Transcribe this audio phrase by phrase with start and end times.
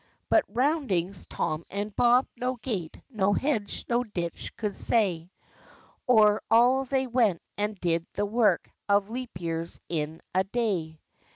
[0.29, 5.29] But Roundings, Tom and Bob, no gate, Nor hedge, nor ditch, could stay;
[6.09, 10.99] O'er all they went, and did the work Of leap years in a day.